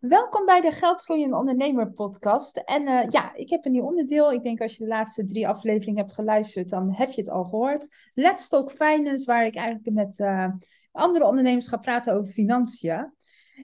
[0.00, 2.56] Welkom bij de Geldgroeiende Ondernemer podcast.
[2.56, 4.32] En eh, ja, ik heb een nieuw onderdeel.
[4.32, 7.44] Ik denk als je de laatste drie afleveringen hebt geluisterd, dan heb je het al
[7.44, 7.88] gehoord.
[8.14, 10.48] Let's Talk Finance, waar ik eigenlijk met uh,
[10.92, 13.14] andere ondernemers ga praten over financiën.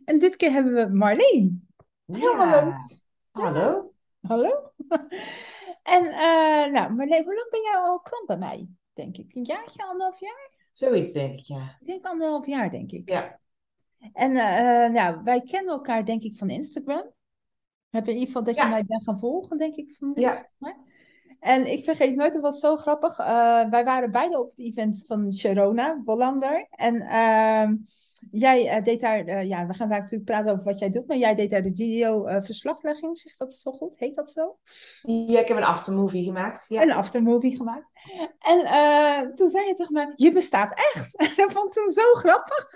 [0.04, 1.68] En dit keer hebben we Marleen.
[2.04, 2.36] Ja.
[2.36, 2.72] Hallo.
[3.30, 3.92] Hallo.
[4.20, 4.72] Hallo.
[5.96, 8.68] en uh, nou, Marleen, hoe lang ben jij al klant bij mij?
[8.92, 9.34] Denk ik.
[9.34, 10.50] Een jaartje, anderhalf jaar?
[10.72, 11.76] Zoiets, denk ik, ja.
[11.80, 13.08] Ik denk anderhalf jaar, denk ik.
[13.08, 13.39] Ja.
[14.12, 17.12] En uh, nou, wij kennen elkaar denk ik van Instagram.
[17.90, 20.52] Heb in ieder geval dat je mij bent gaan volgen, denk ik, van Instagram.
[20.58, 20.76] Ja.
[21.40, 23.18] En ik vergeet nooit, dat was zo grappig.
[23.18, 23.26] Uh,
[23.70, 26.66] wij waren beide op het event van Sharona, Bollander.
[26.70, 27.68] En uh,
[28.30, 31.34] jij deed daar, ja, we gaan daar natuurlijk praten over wat jij doet, maar jij
[31.34, 33.98] deed daar de video-verslaglegging, zegt dat zo goed?
[33.98, 34.58] Heet dat zo?
[35.02, 36.68] Ja, ik heb een aftermovie gemaakt.
[36.68, 36.82] Ja.
[36.82, 37.86] Een aftermovie gemaakt.
[38.38, 41.18] En toen zei je tegen mij, je bestaat echt.
[41.36, 42.68] dat vond ik toen zo grappig.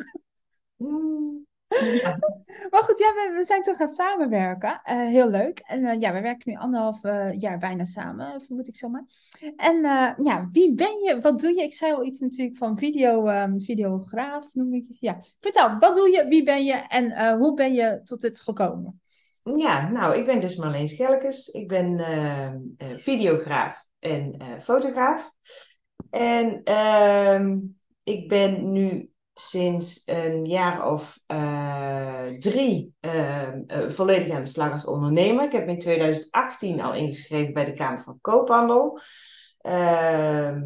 [2.71, 4.81] Maar goed, ja, we, zijn toch gaan samenwerken.
[4.91, 5.59] Uh, heel leuk.
[5.59, 9.05] En uh, ja, we werken nu anderhalf uh, jaar bijna samen, vermoed ik zomaar.
[9.57, 9.81] En
[10.23, 11.19] ja, wie ben je?
[11.21, 11.63] Wat doe je?
[11.63, 16.11] Ik zei al iets natuurlijk van video, um, videograaf, noem ik Ja, vertel, wat doe
[16.11, 16.27] je?
[16.29, 16.73] Wie ben je?
[16.73, 19.01] En hoe ben je tot dit gekomen?
[19.57, 21.49] Ja, nou, ik ben dus Marleen Schelkes.
[21.49, 22.01] Ik ben
[22.97, 25.33] videograaf en fotograaf.
[26.11, 27.59] En ehm,
[28.03, 34.73] ik ben nu sinds een jaar of uh, drie uh, uh, volledig aan de slag
[34.73, 35.45] als ondernemer.
[35.45, 39.01] Ik heb in 2018 al ingeschreven bij de Kamer van Koophandel.
[39.59, 40.63] Ehm,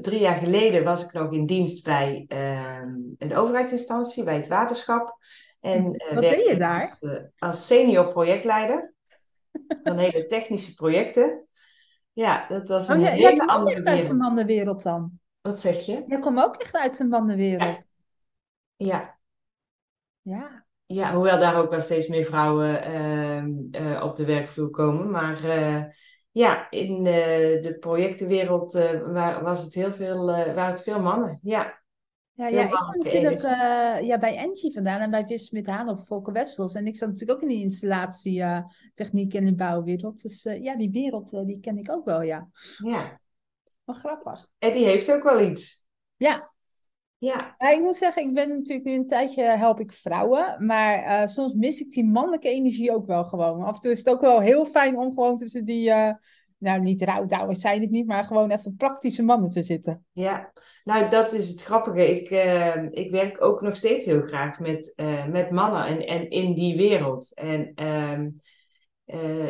[0.00, 5.18] drie jaar geleden was ik nog in dienst bij ehm, een overheidsinstantie, bij het waterschap.
[5.60, 5.84] En,
[6.14, 6.80] Wat deed je daar?
[6.80, 7.06] Als,
[7.38, 8.94] als senior projectleider
[9.82, 11.46] van hele technische projecten.
[12.12, 13.96] Ja, dat was een oh, ja, hele ja, andere wereld.
[13.96, 15.18] uit de mannenwereld dan?
[15.48, 16.04] Wat zeg je?
[16.06, 17.86] Jij komt ook echt uit de mannenwereld.
[18.76, 19.18] Ja.
[20.22, 20.66] Ja.
[20.86, 23.44] Ja, hoewel daar ook wel steeds meer vrouwen uh,
[23.90, 25.10] uh, op de werkvloer komen.
[25.10, 25.84] Maar uh,
[26.30, 28.72] ja, in de projectenwereld
[29.42, 31.38] was het heel veel, waren het veel mannen.
[31.42, 31.82] Ja.
[32.32, 33.40] Ja, ja ik kom natuurlijk
[34.04, 36.74] ja, bij Engie vandaan en bij Vis met Haan of Volker Wessels.
[36.74, 40.22] En ik zat natuurlijk ook in de installatietechniek en de bouwwereld.
[40.22, 42.48] Dus ja, die wereld die ken ik ook wel, ja.
[42.84, 43.20] Ja.
[43.88, 44.48] Wel grappig.
[44.58, 45.86] En die heeft ook wel iets.
[46.16, 46.52] Ja.
[47.18, 47.54] Ja.
[47.58, 47.70] ja.
[47.70, 50.66] Ik moet zeggen, ik ben natuurlijk nu een tijdje help ik vrouwen.
[50.66, 53.62] Maar uh, soms mis ik die mannelijke energie ook wel gewoon.
[53.62, 55.88] Af en toe is het ook wel heel fijn om gewoon tussen die...
[55.88, 56.12] Uh,
[56.58, 60.04] nou, niet rouwdouwers zijn het niet, maar gewoon even praktische mannen te zitten.
[60.12, 60.52] Ja,
[60.84, 62.20] nou dat is het grappige.
[62.20, 64.92] Ik, uh, ik werk ook nog steeds heel graag met,
[65.30, 67.34] met mannen en, en in die wereld.
[67.34, 68.28] En ehm,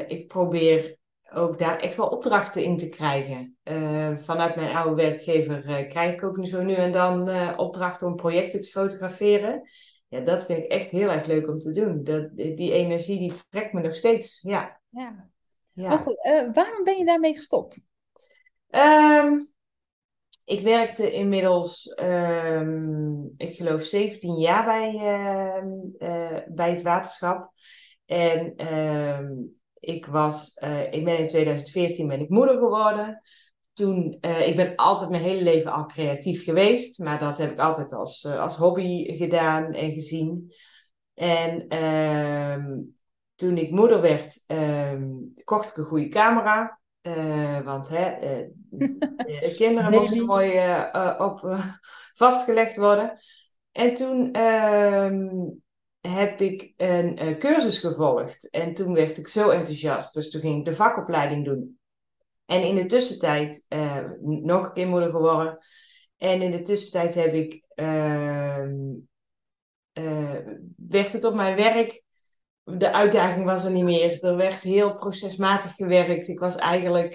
[0.07, 0.98] ik probeer
[1.35, 3.57] ook daar echt wel opdrachten in te krijgen.
[3.65, 7.53] Uh, vanuit mijn oude werkgever uh, krijg ik ook nu zo nu en dan uh,
[7.57, 9.69] opdrachten om projecten te fotograferen.
[10.09, 12.05] Ja, dat vind ik echt heel erg leuk om te doen.
[12.05, 14.41] Dat, die energie die trekt me nog steeds.
[14.43, 14.81] Ja.
[14.89, 15.31] ja.
[15.73, 15.89] ja.
[15.89, 16.23] Maar goed,
[16.53, 17.81] waarom ben je daarmee gestopt?
[18.71, 19.53] Um,
[20.45, 24.93] ik werkte inmiddels, um, ik geloof, 17 jaar bij,
[26.49, 27.53] bij het waterschap.
[28.07, 33.23] En um, ik, was, uh, ik ben in 2014 ben ik moeder geworden.
[33.73, 37.59] Toen, uh, ik ben altijd mijn hele leven al creatief geweest, maar dat heb ik
[37.59, 40.53] altijd als, uh, als hobby gedaan en gezien.
[41.15, 42.81] En ehm,
[43.35, 46.81] toen ik moeder werd, um, kocht ik een goede camera.
[47.65, 48.15] want hè,
[48.71, 50.51] de kinderen moesten mooi
[51.19, 51.59] op,
[52.13, 53.19] vastgelegd worden.
[53.73, 55.29] En toen ehm,
[56.01, 58.51] heb ik een uh, cursus gevolgd.
[58.51, 60.15] En toen werd ik zo enthousiast.
[60.15, 61.79] Dus toen ging ik de vakopleiding doen.
[62.47, 65.59] En in de tussentijd uh, nog een keer moeder geworden.
[66.17, 68.67] En in de tussentijd heb ik, uh,
[70.77, 72.03] werd het op mijn werk,
[72.65, 74.25] de uitdaging was er niet meer.
[74.25, 76.29] Er werd heel procesmatig gewerkt.
[76.29, 77.15] Ik was eigenlijk,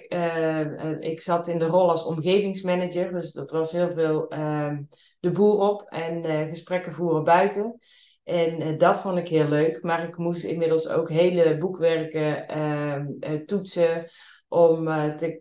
[1.00, 3.12] ik zat in de rol als omgevingsmanager.
[3.12, 4.82] Dus dat was heel veel ehm,
[5.20, 7.80] de boer op en gesprekken voeren buiten.
[8.24, 9.84] En uh, dat vond ik heel leuk.
[9.84, 14.06] Maar ik moest inmiddels ook hele boekwerken uh, toetsen.
[14.48, 15.38] Om uh, te,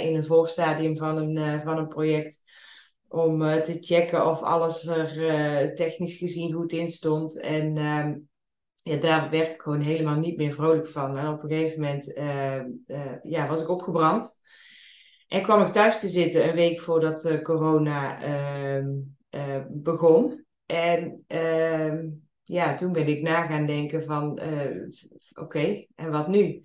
[0.00, 2.42] in een voorstadium van een, van een project.
[3.08, 7.40] Om te checken of alles er technisch gezien goed in stond.
[7.40, 8.14] En ehm,
[8.82, 11.18] ja, daar werd ik gewoon helemaal niet meer vrolijk van.
[11.18, 12.66] En op een gegeven moment ehm,
[13.22, 14.32] ja, was ik opgebrand.
[15.28, 18.18] En kwam ik thuis te zitten een week voordat corona
[19.68, 20.44] begon.
[20.72, 22.04] En uh,
[22.42, 24.88] ja, toen ben ik na gaan denken van, uh,
[25.34, 26.62] oké, en wat nu?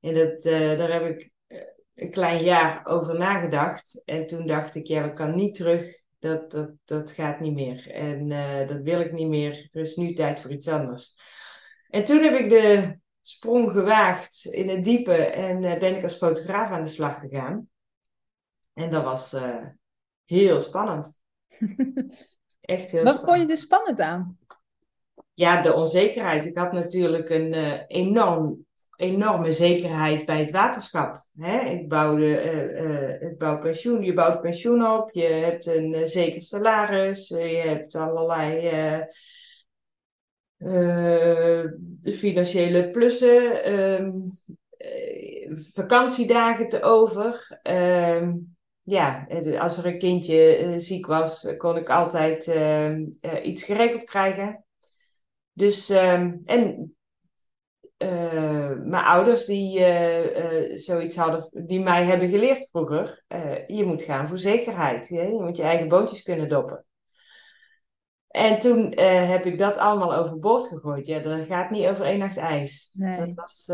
[0.00, 1.58] En dat, uh, daar heb ik eh,
[1.94, 4.02] een klein jaar over nagedacht.
[4.04, 6.02] En toen dacht ik, ja, dat kan niet terug.
[6.18, 7.90] Dat, dat, dat gaat niet meer.
[7.90, 8.28] En
[8.66, 9.68] dat wil ik niet meer.
[9.70, 11.18] Er is nu tijd voor iets anders.
[11.88, 16.70] En toen heb ik de sprong gewaagd in het diepe en ben ik als fotograaf
[16.70, 17.68] aan de slag gegaan.
[18.72, 19.36] En dat was
[20.24, 21.20] heel spannend.
[22.64, 24.38] Echt heel Wat vond je er spannend aan?
[25.34, 26.46] Ja, de onzekerheid.
[26.46, 27.54] Ik had natuurlijk een
[27.86, 28.64] enorm
[28.96, 31.24] enorme zekerheid bij het waterschap.
[31.36, 31.60] Hè?
[31.60, 36.42] Ik bouwde uh, uh, bouw pensioen, je bouwt pensioen op, je hebt een uh, zeker
[36.42, 38.70] salaris, je hebt allerlei
[42.02, 44.38] financiële plussen, um,
[45.50, 47.60] vakantiedagen te over.
[47.62, 48.53] Um,
[48.84, 49.26] ja,
[49.58, 53.06] als er een kindje ziek was, kon ik altijd ehm,
[53.42, 54.64] iets geregeld krijgen.
[55.52, 56.94] Dus, en
[57.98, 63.24] uh, mijn ouders die uh, zoiets hadden, die mij hebben geleerd vroeger.
[63.66, 65.08] je moet gaan voor zekerheid.
[65.08, 66.84] Je moet je eigen bootjes kunnen doppen.
[68.28, 71.06] En toen heb ik dat allemaal overboord gegooid.
[71.06, 72.94] Ja, dat gaat niet over één nacht ijs.
[72.98, 73.18] Nee.
[73.18, 73.68] Dat was,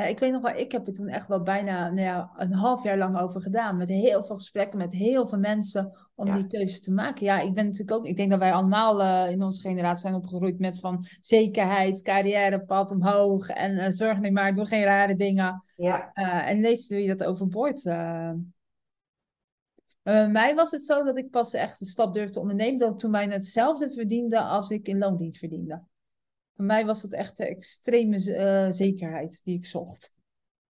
[0.00, 2.52] ja, ik weet nog wel, ik heb er toen echt wel bijna nou ja, een
[2.52, 3.76] half jaar lang over gedaan.
[3.76, 7.24] Met heel veel gesprekken met heel veel mensen om die keuze te maken.
[7.24, 10.14] Ja, ik ben natuurlijk ook, ik denk dat wij allemaal uh, in onze generatie zijn
[10.14, 15.62] opgegroeid met van zekerheid, carrièrepad omhoog en uh, zorg niet maar, doe geen rare dingen.
[15.76, 16.10] Ja.
[16.14, 17.82] Uh, en lees wie dat overboord.
[20.02, 22.98] bij mij was het zo dat ik pas echt een stap durfde ondernemen, dat ik
[22.98, 25.82] toen bijna hetzelfde verdiende als ik in loondienst verdiende.
[26.60, 30.14] Voor mij was het echt de extreme uh, zekerheid die ik zocht.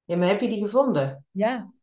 [0.03, 1.25] Ja, maar heb je die gevonden?
[1.31, 1.73] Ja.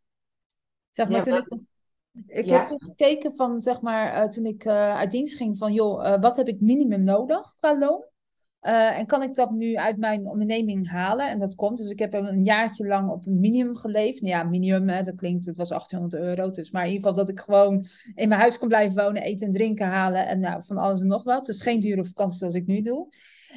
[0.93, 4.64] Zeg maar, ja, toen ik, ik heb toen gekeken van, zeg maar, uh, toen ik
[4.64, 8.04] uh, uit dienst ging van, joh, wat heb ik minimum nodig qua loon?
[8.60, 11.31] en kan ik dat nu uit mijn onderneming halen?
[11.31, 11.78] En dat komt.
[11.78, 14.20] Dus ik heb een jaartje lang op een minimum geleefd.
[14.20, 16.50] Nou ja, minimum, hè, dat klinkt, het was 1800 euro.
[16.50, 19.46] Dus, maar in ieder geval dat ik gewoon in mijn huis kon blijven wonen, eten
[19.46, 20.26] en drinken halen.
[20.26, 21.46] En nou, van alles en nog wat.
[21.46, 23.08] Dus geen dure vakantie zoals ik nu doe.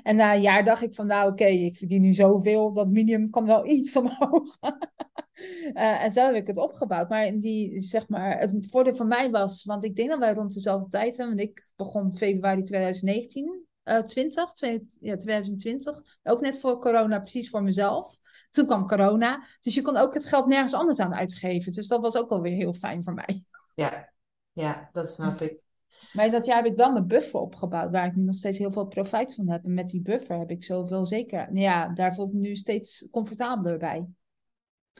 [0.04, 3.30] En na een jaar dacht ik van, nou oké, ik verdien nu zoveel, dat minimum
[3.30, 4.58] kan wel iets omhoog.
[4.62, 7.10] uh, en zo heb ik het opgebouwd.
[7.10, 10.54] Maar die, zeg maar, het voordeel voor mij was, want ik denk dat wij rond
[10.54, 16.60] dezelfde tijd zijn, want ik begon februari 2019, uh, 20, 20, ja, 2020, ook net
[16.60, 18.20] voor corona, precies voor mezelf.
[18.50, 21.72] Toen kwam corona, dus je kon ook het geld nergens anders aan uitgeven.
[21.72, 23.46] Dus dat was ook alweer heel fijn voor mij.
[23.76, 24.14] Ja,
[24.54, 25.65] ja dat snap ik.
[26.14, 28.72] Maar dat jaar heb ik wel mijn buffer opgebouwd, waar ik nu nog steeds heel
[28.72, 29.64] veel profijt van heb.
[29.64, 31.38] En met die buffer heb ik zoveel zeker.
[31.38, 34.08] Nou ja, daar voel ik me nu steeds comfortabeler bij.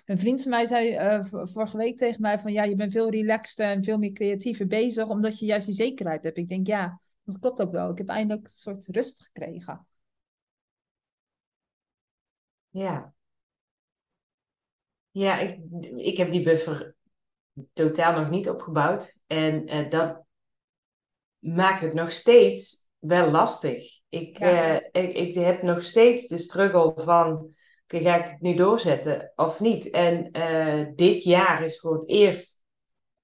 [0.06, 3.10] Een vriend van mij zei uh, vorige week tegen mij van ja, je bent veel
[3.10, 6.38] relaxter en veel meer creatiever bezig, omdat je juist die zekerheid hebt.
[6.38, 7.90] Ik denk ja, dat klopt ook wel.
[7.90, 9.88] Ik heb eindelijk een soort rust gekregen.
[12.70, 13.14] Ja.
[15.12, 15.60] Ja, ik,
[15.96, 16.96] ik heb die buffer
[17.74, 19.22] totaal nog niet opgebouwd.
[19.28, 20.25] En uh, dat,
[21.40, 24.00] maakt het nog steeds wel lastig.
[24.10, 27.54] Ik, eh, ik, ik heb nog steeds de struggle van,
[27.88, 29.90] ga ik het nu doorzetten of niet?
[29.90, 32.64] En uh, dit jaar is voor het eerst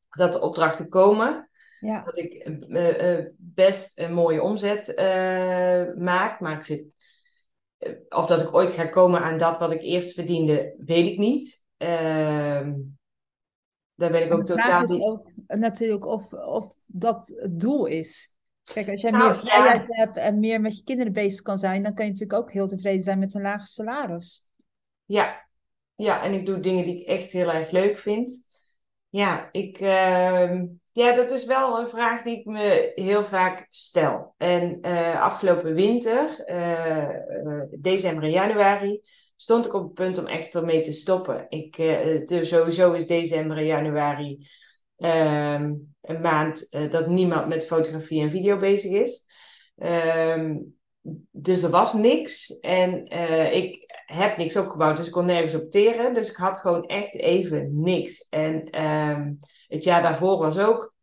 [0.10, 1.50] dat de opdrachten komen.
[1.80, 2.04] Ja.
[2.04, 4.94] Dat ik uh, best een mooie omzet
[5.98, 6.88] maak, maar ik zit...
[8.10, 11.64] Of dat ik ooit ga komen aan dat wat ik eerst verdiende, weet ik niet.
[11.78, 12.74] Ehm,
[14.02, 15.02] daar ben ik ook totaal niet...
[15.02, 18.36] ook natuurlijk of, of dat het doel is.
[18.74, 21.84] Kijk, als jij nou, meer vrijheid hebt en meer met je kinderen bezig kan zijn,
[21.84, 24.50] dan kan je natuurlijk ook heel tevreden zijn met een lager salaris.
[25.06, 25.46] Ja,
[25.96, 28.50] ja en ik doe dingen die ik echt heel erg leuk vind.
[29.10, 34.34] Ja, ik, uh, ja, dat is wel een vraag die ik me heel vaak stel.
[34.38, 37.10] En uh, afgelopen winter, uh,
[37.80, 39.02] december en januari,
[39.42, 41.46] stond ik op het punt om echt ermee te stoppen.
[41.50, 44.48] Ik, uh, sowieso is december en januari
[44.98, 49.26] ehm, een maand uh, dat niemand met fotografie en video bezig is.
[49.76, 50.76] Um,
[51.32, 56.14] dus er was niks en uh, ik heb niks opgebouwd, dus ik kon nergens opteren.
[56.14, 58.28] Dus ik had gewoon echt even niks.
[58.30, 60.94] En um, het jaar daarvoor was ook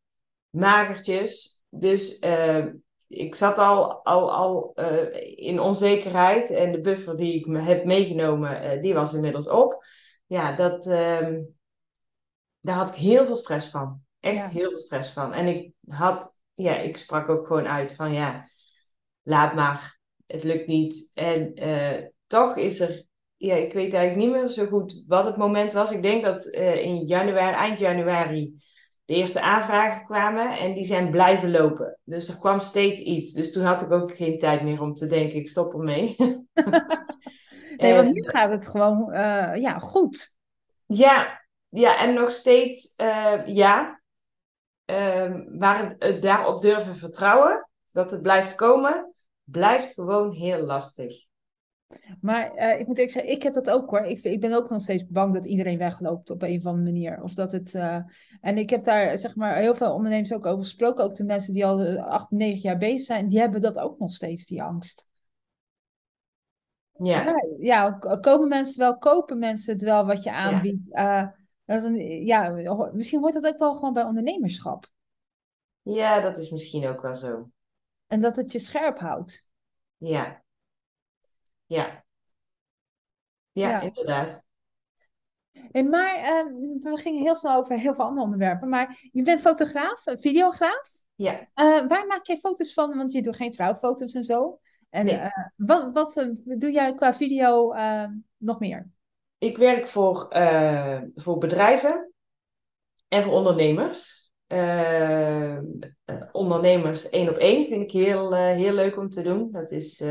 [0.50, 1.64] magertjes.
[1.71, 2.18] Dus
[3.09, 7.85] ik zat al, al, al uh, in onzekerheid en de buffer die ik me heb
[7.85, 9.85] meegenomen, uh, die was inmiddels op.
[10.27, 11.55] Ja, dat, um,
[12.61, 14.00] daar had ik heel veel stress van.
[14.21, 15.33] Echt heel veel stress van.
[15.33, 18.45] En ik had, ja, ik sprak ook gewoon uit van ja,
[19.23, 21.11] laat maar, het lukt niet.
[21.15, 23.05] En uh, toch is er,
[23.37, 25.93] ja, ik weet eigenlijk niet meer zo goed wat het moment was.
[25.93, 28.55] Ik denk dat in januari, eind januari,
[29.09, 31.99] de eerste aanvragen kwamen en die zijn blijven lopen.
[32.05, 33.33] Dus er kwam steeds iets.
[33.33, 36.17] Dus toen had ik ook geen tijd meer om te denken, ik stop ermee.
[37.77, 40.37] nee, want nu gaat het gewoon uh, ja, goed.
[40.87, 44.00] Ja, ja, en nog steeds uh, ja.
[44.87, 51.27] Uh, maar het, het, daarop durven vertrouwen, dat het blijft komen, blijft gewoon heel lastig.
[52.21, 54.00] Maar uh, ik moet eerlijk zeggen, ik heb dat ook hoor.
[54.00, 57.23] Ik, ik ben ook nog steeds bang dat iedereen wegloopt op een of andere manier.
[57.23, 57.99] Of dat het, uh,
[58.40, 61.04] en ik heb daar zeg maar heel veel ondernemers ook over gesproken.
[61.04, 64.11] Ook de mensen die al acht, negen jaar bezig zijn, die hebben dat ook nog
[64.11, 65.09] steeds, die angst.
[66.92, 67.25] Ja.
[67.25, 67.45] ja.
[67.59, 67.90] Ja,
[68.21, 70.87] komen mensen wel, kopen mensen het wel wat je aanbiedt.
[70.87, 71.23] Ja.
[71.23, 71.28] Uh,
[71.64, 72.49] dat is een, ja,
[72.92, 74.87] misschien hoort dat ook wel gewoon bij ondernemerschap.
[75.83, 77.50] Ja, dat is misschien ook wel zo.
[78.07, 79.50] En dat het je scherp houdt.
[79.97, 80.42] Ja.
[81.68, 82.04] Ja.
[83.52, 83.80] Ja, ja.
[83.80, 84.46] inderdaad.
[85.70, 88.68] En maar uh, we gingen heel snel over heel veel andere onderwerpen.
[88.68, 90.92] Maar je bent fotograaf, videograaf.
[91.14, 91.32] Ja.
[91.32, 92.96] Uh, waar maak jij foto's van?
[92.96, 94.60] Want je doet geen trouwfoto's en zo.
[94.90, 95.16] En nee.
[95.16, 97.75] uh, wat, wat doe jij qua video
[98.37, 98.90] nog meer?
[99.38, 100.26] Ik werk voor,
[101.14, 102.12] voor bedrijven
[103.08, 104.32] en voor ondernemers.
[106.32, 109.50] ondernemers één op één vind ik heel, heel leuk om te doen.
[109.52, 110.04] Dat is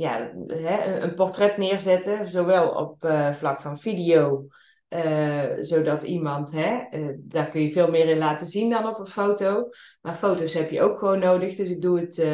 [0.00, 4.46] ja, hè, een portret neerzetten, zowel op uh, vlak van video,
[4.88, 8.98] uh, zodat iemand, hè, uh, daar kun je veel meer in laten zien dan op
[8.98, 9.68] een foto.
[10.00, 12.24] Maar foto's heb je ook gewoon nodig, dus ik doe het,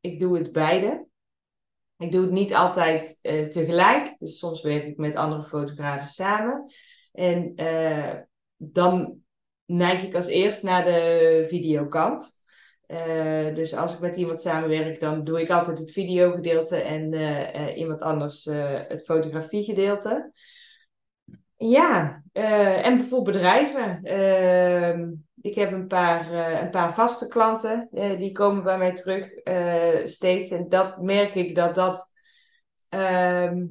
[0.00, 1.06] ik doe het beide.
[1.96, 3.18] Ik doe het niet altijd
[3.50, 6.70] tegelijk, dus soms werk ik met andere fotografen samen.
[7.12, 7.54] En
[8.56, 9.18] dan
[9.64, 12.41] neig ik als eerst naar de videokant.
[12.88, 17.54] Uh, dus als ik met iemand samenwerk, dan doe ik altijd het videogedeelte en uh,
[17.54, 18.44] uh, iemand anders
[18.88, 20.32] het fotografiegedeelte.
[21.56, 24.02] Ja, en bijvoorbeeld bedrijven.
[24.02, 29.28] Ehm, ik heb een paar, een paar vaste klanten, die komen bij mij terug
[30.08, 30.50] steeds.
[30.50, 32.12] En dat merk ik dat dat,
[32.88, 33.66] ehm,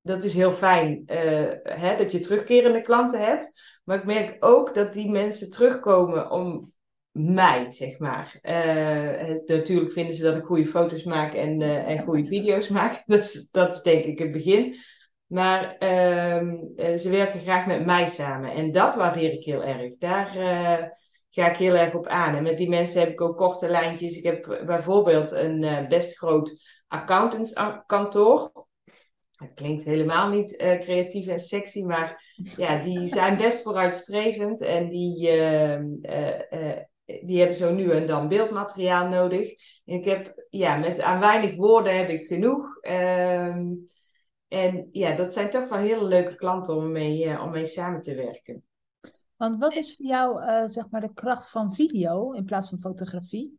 [0.00, 1.02] dat is heel fijn,
[1.62, 3.52] hè, dat je terugkerende klanten hebt.
[3.84, 6.73] Maar ik merk ook dat die mensen terugkomen om
[7.14, 8.38] mij, zeg maar.
[8.42, 13.02] Uh, natuurlijk vinden ze dat ik goede foto's maak en, uh, en goede video's maak.
[13.06, 14.76] Dus dat is denk ik het begin.
[15.26, 18.52] Maar uh, ze werken graag met mij samen.
[18.52, 19.96] En dat waardeer ik heel erg.
[19.96, 20.28] Daar
[21.30, 22.36] ga ik heel erg op aan.
[22.36, 24.16] En met die mensen heb ik ook korte lijntjes.
[24.16, 28.52] Ik heb bijvoorbeeld een best groot accountantskantoor.
[29.30, 35.30] Dat klinkt helemaal niet creatief en sexy, maar ja, die zijn best vooruitstrevend en die
[37.04, 39.54] die hebben zo nu en dan beeldmateriaal nodig.
[39.84, 42.78] En ik heb, ja, met aan weinig woorden heb ik genoeg.
[42.80, 43.72] Ehm,
[44.48, 48.02] en ja, dat zijn toch wel hele leuke klanten om mee, uh, om mee samen
[48.02, 48.64] te werken.
[49.36, 52.78] Want wat is voor jou, uh, zeg maar, de kracht van video in plaats van
[52.78, 53.58] fotografie?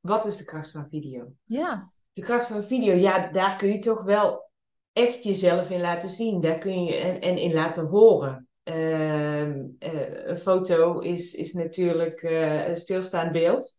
[0.00, 1.32] Wat is de kracht van video?
[1.44, 1.92] Ja.
[2.12, 4.50] De kracht van video, ja, daar kun je toch wel
[4.92, 6.40] echt jezelf in laten zien.
[6.40, 8.48] Daar kun je en, en in laten horen.
[8.64, 13.72] Ehm, eh, een foto is, is natuurlijk uh, een stilstaand beeld.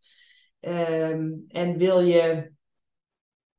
[0.60, 2.52] Ehm, en wil je,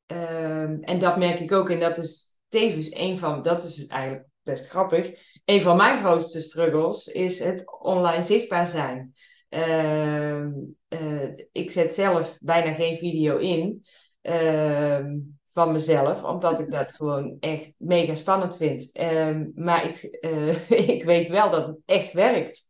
[0.06, 4.28] ehm, en dat merk ik ook, en dat is tevens een van, dat is eigenlijk
[4.42, 5.10] best grappig,
[5.44, 9.12] een van mijn grootste struggles is het online zichtbaar zijn.
[9.50, 10.46] Uh,
[11.52, 13.84] ik zet zelf bijna geen video in
[15.56, 18.90] van mezelf, omdat ik dat gewoon echt mega spannend vind.
[19.00, 22.66] Um, maar ik, uh, ik weet wel dat het echt werkt.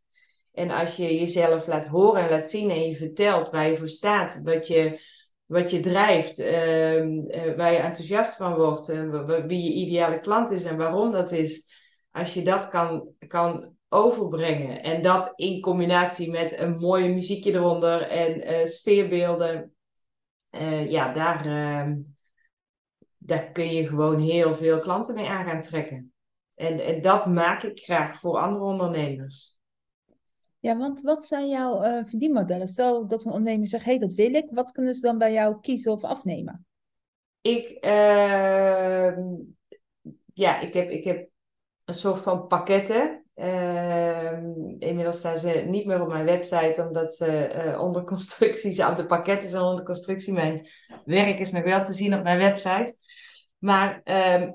[0.51, 3.87] En als je jezelf laat horen en laat zien en je vertelt waar je voor
[3.87, 4.99] staat, wat je,
[5.45, 8.87] wat je drijft, um, uh, waar je enthousiast van wordt,
[9.47, 11.71] wie je ideale klant is en waarom dat is,
[12.11, 18.01] als je dat kan, kan overbrengen en dat in combinatie met een mooie muziekje eronder
[18.01, 19.71] en uh, sfeerbeelden,
[20.87, 21.45] ja, daar
[23.27, 26.13] daar kun je gewoon heel veel klanten mee aan gaan trekken.
[26.55, 29.57] En, en dat maak ik graag voor andere ondernemers.
[30.59, 32.67] Ja, want wat zijn jouw uh, verdienmodellen?
[32.67, 34.47] Stel dat een ondernemer zegt, hé, hey, dat wil ik.
[34.51, 36.65] Wat kunnen ze dan bij jou kiezen of afnemen?
[37.41, 39.17] Ik, uh,
[40.33, 41.29] ja, ik heb, ik heb
[41.85, 43.25] een soort van pakketten.
[43.37, 44.31] Uh,
[44.79, 48.95] inmiddels staan ze niet meer op mijn website, omdat ze uh, onder constructie zijn.
[48.95, 50.33] De pakketten zijn onder constructie.
[50.33, 50.67] Mijn
[51.05, 52.97] werk is nog wel te zien op mijn website.
[53.57, 54.49] Maar uh,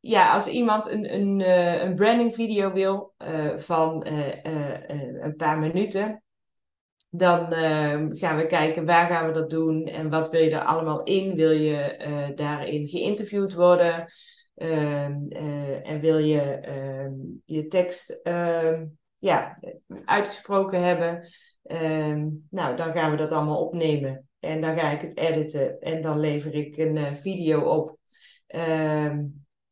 [0.00, 6.22] ja, als iemand een, een, uh, een branding video wil uh, van een paar minuten,
[7.10, 10.64] dan ehm, gaan we kijken waar gaan we dat doen en wat wil je er
[10.64, 11.34] allemaal in.
[11.34, 14.06] Wil je daarin geïnterviewd worden?
[14.54, 15.28] Ehm,
[15.82, 16.60] en wil je
[17.44, 18.20] je tekst
[19.18, 19.58] ja,
[20.04, 21.26] uitgesproken hebben?
[22.50, 24.28] nou, dan gaan we dat allemaal opnemen.
[24.40, 27.98] En dan ga ik het editen en dan lever ik een video op.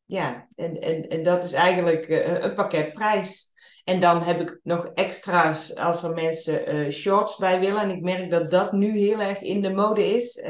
[0.05, 2.09] Ja, en, en, en dat is eigenlijk
[2.43, 3.53] een pakketprijs.
[3.85, 7.83] En dan heb ik nog extra's als er mensen shorts bij willen.
[7.83, 10.43] En ik merk dat dat nu heel erg in de mode is.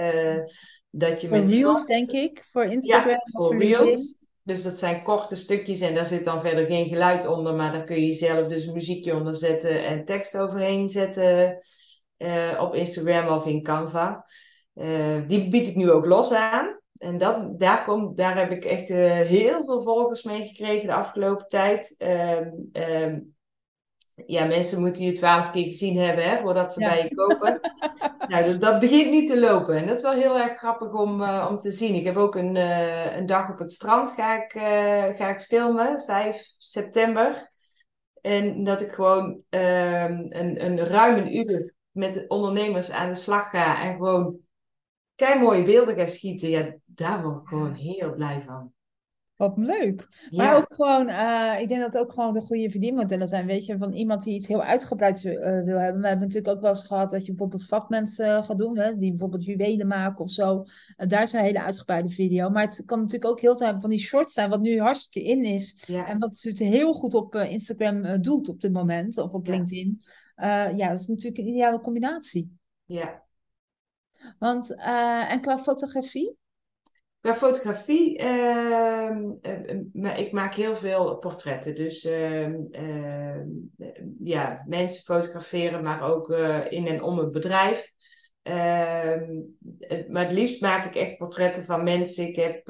[0.91, 2.49] Dat je voor met reels, denk ik.
[2.53, 3.09] Voor Instagram.
[3.09, 4.15] Ja, voor reels.
[4.43, 7.85] Dus dat zijn korte stukjes en daar zit dan verder geen geluid onder, maar daar
[7.85, 11.65] kun je zelf dus muziekje onder zetten en tekst overheen zetten
[12.19, 14.25] uh, op Instagram of in Canva.
[14.75, 16.79] Uh, die bied ik nu ook los aan.
[16.99, 20.95] En dat, daar, kom, daar heb ik echt uh, heel veel volgers mee gekregen de
[20.95, 21.95] afgelopen tijd.
[21.99, 23.35] Um, um,
[24.27, 27.61] ja, mensen moeten je twaalf keer gezien hebben hè, voordat ze bij je kopen.
[28.29, 29.77] nou, dat, dat, begint nu te lopen.
[29.77, 31.95] En dat is wel heel erg grappig om, uh, om te zien.
[31.95, 34.63] Ik heb ook een, uh, een dag op het strand ga ik, uh,
[35.17, 37.49] ga ik filmen, 5 september.
[38.21, 43.51] En dat ik gewoon ehm, een, een ruim een uur met ondernemers aan de slag
[43.51, 43.83] ga.
[43.83, 44.39] En gewoon
[45.15, 46.49] kei mooie beelden ga schieten.
[46.49, 48.73] Ja, daar word ik gewoon heel blij van.
[49.41, 50.09] Wat leuk.
[50.31, 53.47] Maar ook gewoon, uh, ik denk dat het ook gewoon de goede verdienmodellen zijn.
[53.47, 56.01] Weet je, van iemand die iets heel uitgebreid uh, wil hebben.
[56.01, 59.11] We hebben natuurlijk ook wel eens gehad dat je bijvoorbeeld vakmensen gaat doen, hè, die
[59.11, 60.65] bijvoorbeeld juwelen maken of zo.
[60.97, 62.51] Uh, daar is een hele uitgebreide video.
[62.51, 65.45] Maar het kan natuurlijk ook heel veel van die shorts zijn, wat nu hartstikke in
[65.45, 65.85] is.
[65.87, 66.07] Ja.
[66.07, 69.53] En wat het heel goed op Instagram doet op dit moment, of op ja.
[69.53, 70.03] LinkedIn.
[70.77, 72.57] ja, dat is natuurlijk een ideale combinatie.
[72.85, 73.25] Ja.
[74.39, 74.75] Want,
[75.29, 76.39] en qua fotografie?
[77.21, 79.11] Qua fotografie, uh,
[80.17, 81.75] ik maak heel veel portretten.
[81.75, 82.49] Dus uh,
[84.19, 87.93] ja, mensen fotograferen, maar ook uh, in en om het bedrijf.
[88.43, 89.41] Ehm,
[90.09, 92.29] maar het liefst maak ik echt portretten van mensen.
[92.29, 92.69] Ik heb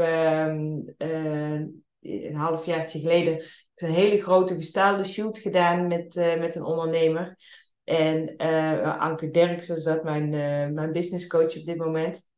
[2.00, 3.42] een halfjaartje geleden
[3.74, 7.36] een hele grote gestaalde shoot gedaan met, met een ondernemer.
[7.84, 8.36] En
[8.98, 10.28] Anke Derksen is dat, mijn,
[10.74, 12.28] mijn business coach op dit moment.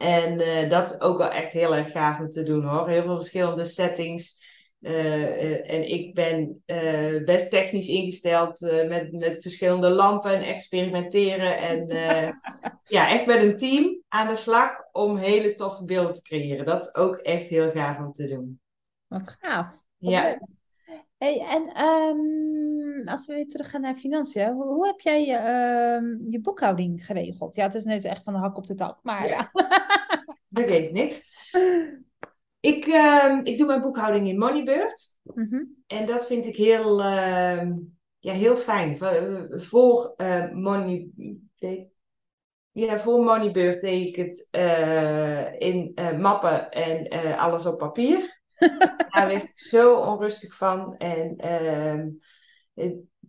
[0.00, 2.88] En uh, dat ook wel echt heel erg gaaf om te doen hoor.
[2.88, 4.48] Heel veel verschillende settings.
[4.80, 6.62] Uh, uh, en ik ben
[7.24, 11.58] best technisch ingesteld met, met verschillende lampen en experimenteren.
[11.58, 11.86] En
[12.96, 16.66] ja, echt met een team aan de slag om hele toffe beelden te creëren.
[16.66, 18.60] Dat is ook echt heel gaaf om te doen.
[19.06, 19.82] Wat gaaf.
[19.98, 20.38] ja.
[21.18, 26.32] Hey, en um, als we weer teruggaan naar financiën, hoe, hoe heb jij je, uh,
[26.32, 27.54] je boekhouding geregeld?
[27.54, 29.50] Ja, het is net echt van de hak op de tak, maar ja.
[30.48, 31.28] Dat geeft niks.
[32.60, 35.16] Ik, uh, ik doe mijn boekhouding in Moneybird.
[35.22, 35.82] Mm -hmm.
[35.86, 37.66] En dat vind ik heel, uh,
[38.18, 38.96] ja, heel fijn.
[39.50, 41.08] Voor, uh, Money,
[42.70, 48.40] ja, voor Moneybird deed ik het uh, in mappen en alles op papier.
[49.08, 50.96] Daar werd ik zo onrustig van.
[50.96, 51.36] En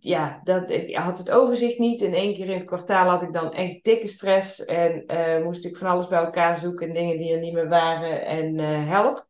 [0.04, 2.02] ja, dat, ik had het overzicht niet.
[2.02, 4.64] In één keer in het kwartaal had ik dan echt dikke stress.
[4.64, 6.92] En uh, moest ik van alles bij elkaar zoeken.
[6.92, 8.26] Dingen die er niet meer waren.
[8.26, 9.26] En uh, help.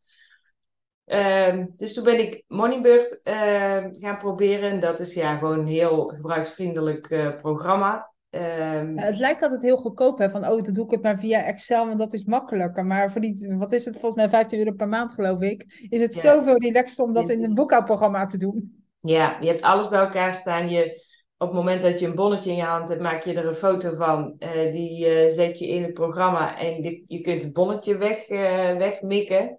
[1.04, 4.70] Um, dus toen ben ik Moneybird uh, gaan proberen.
[4.70, 8.10] En dat is ja gewoon een heel gebruiksvriendelijk programma.
[8.30, 10.30] Um, ja, het lijkt altijd heel goedkoop, hè?
[10.30, 12.84] Van, oh, dan doe ik het maar via Excel, want dat is makkelijker.
[12.84, 16.00] Maar voor die, wat is het, volgens mij 15 euro per maand, geloof ik, is
[16.00, 16.20] het ja.
[16.20, 18.81] zoveel relaxed om dat in een boekhoudprogramma te doen.
[19.02, 20.70] Ja, je hebt alles bij elkaar staan.
[20.70, 21.00] Je,
[21.36, 23.54] op het moment dat je een bonnetje in je hand hebt, maak je er een
[23.54, 24.36] foto van.
[24.38, 28.28] Uh, die uh, zet je in het programma en die, je kunt het bonnetje weg,
[28.28, 29.56] uh, wegmikken.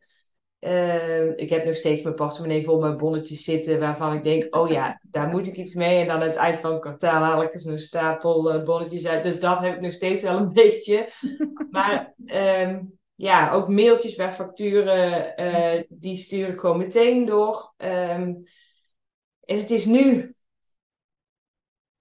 [0.60, 4.70] Uh, ik heb nog steeds mijn portemonnee vol met bonnetjes zitten waarvan ik denk, oh
[4.70, 6.00] ja, daar moet ik iets mee.
[6.00, 9.24] En dan aan het eind van het kwartaal haal ik eens een stapel bonnetjes uit.
[9.24, 11.08] Dus dat heb ik nog steeds wel een beetje.
[11.70, 12.14] Maar
[12.62, 17.74] um, ja, ook mailtjes bij facturen, die stuur ik gewoon meteen door.
[17.78, 18.44] Um,
[19.54, 20.36] en het is nu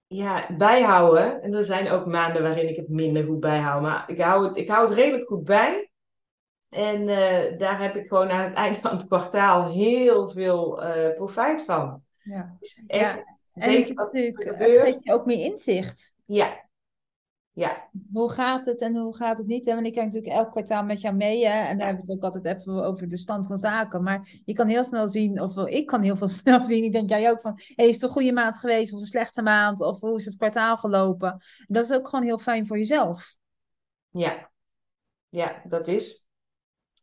[0.07, 1.41] ja, bijhouden.
[1.41, 3.81] En er zijn ook maanden waarin ik het minder goed bijhoud.
[3.81, 5.91] Maar ik hou het, ik hou het redelijk goed bij.
[6.69, 11.13] En uh, daar heb ik gewoon aan het eind van het kwartaal heel veel uh,
[11.13, 12.03] profijt van.
[12.17, 13.23] Ja, dus echt, ja.
[13.53, 16.13] en het, natuurlijk, het geeft je ook meer inzicht.
[16.25, 16.62] Ja.
[17.55, 17.89] Ja.
[18.13, 19.65] Hoe gaat het en hoe gaat het niet?
[19.65, 21.45] Want ik kijk natuurlijk elk kwartaal met jou mee.
[21.45, 21.67] Hè?
[21.67, 24.03] En daar hebben we het ook altijd even over de stand van zaken.
[24.03, 26.83] Maar je kan heel snel zien, of ik kan heel veel snel zien.
[26.83, 29.41] Ik denk jij ook van, hey, is het een goede maand geweest of een slechte
[29.41, 29.81] maand?
[29.81, 31.31] Of hoe is het kwartaal gelopen?
[31.31, 33.35] En dat is ook gewoon heel fijn voor jezelf.
[34.09, 34.51] Ja,
[35.29, 36.22] ja dat is.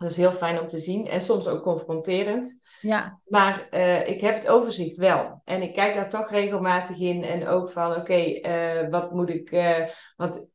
[0.01, 2.61] Dat is heel fijn om te zien en soms ook confronterend.
[2.81, 3.21] Ja.
[3.25, 5.41] Maar uh, ik heb het overzicht wel.
[5.45, 7.25] En ik kijk daar toch regelmatig in.
[7.25, 8.45] En ook van, oké, okay,
[8.83, 9.53] uh, wat moet ik...
[9.53, 9.77] Uh,
[10.17, 10.49] want